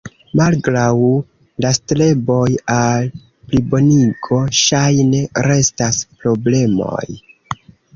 Malgraŭ 0.39 0.95
la 1.65 1.71
streboj 1.79 2.41
al 2.77 3.07
plibonigo, 3.19 4.43
ŝajne 4.65 5.25
restas 5.53 6.05
problemoj. 6.21 7.03